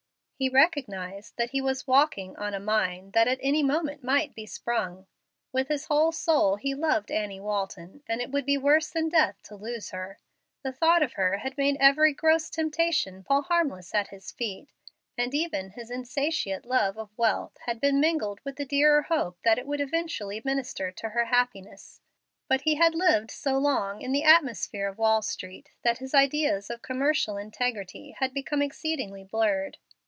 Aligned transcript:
He 0.41 0.49
recognized 0.49 1.37
that 1.37 1.51
he 1.51 1.61
was 1.61 1.85
walking 1.85 2.35
on 2.35 2.55
a 2.55 2.59
mine 2.59 3.11
that 3.11 3.27
at 3.27 3.37
any 3.43 3.61
moment 3.61 4.03
might 4.03 4.33
be 4.33 4.47
sprung. 4.47 5.05
With 5.53 5.67
his 5.67 5.85
whole 5.85 6.11
soul 6.11 6.55
he 6.55 6.73
loved 6.73 7.11
Annie 7.11 7.39
Walton, 7.39 8.01
and 8.07 8.19
it 8.21 8.31
would 8.31 8.47
be 8.47 8.57
worse 8.57 8.89
than 8.89 9.07
death 9.07 9.37
to 9.43 9.55
lose 9.55 9.91
her. 9.91 10.17
The 10.63 10.71
thought 10.71 11.03
of 11.03 11.13
her 11.13 11.37
had 11.37 11.59
made 11.59 11.77
every 11.79 12.11
gross 12.11 12.49
temptation 12.49 13.21
fall 13.21 13.43
harmless 13.43 13.93
at 13.93 14.07
his 14.07 14.31
feet, 14.31 14.71
and 15.15 15.31
even 15.35 15.69
his 15.73 15.91
insatiate 15.91 16.65
love 16.65 16.97
of 16.97 17.11
wealth 17.15 17.55
had 17.67 17.79
been 17.79 17.99
mingled 17.99 18.39
with 18.43 18.55
the 18.55 18.65
dearer 18.65 19.03
hope 19.03 19.37
that 19.43 19.59
it 19.59 19.67
would 19.67 19.79
eventually 19.79 20.41
minister 20.43 20.91
to 20.91 21.09
her 21.09 21.25
happiness. 21.25 22.01
But 22.47 22.61
he 22.61 22.73
had 22.73 22.95
lived 22.95 23.29
so 23.29 23.59
long 23.59 24.01
in 24.01 24.11
the 24.11 24.23
atmosphere 24.23 24.87
of 24.87 24.97
Wall 24.97 25.21
Street 25.21 25.69
that 25.83 25.99
his 25.99 26.15
ideas 26.15 26.71
of 26.71 26.81
commercial 26.81 27.37
integrity 27.37 28.15
had 28.17 28.33
become 28.33 28.63
exceedingly 28.63 29.23
blurred. 29.23 29.77